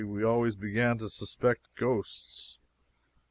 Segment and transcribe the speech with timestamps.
[0.03, 2.57] We always began to suspect ghosts.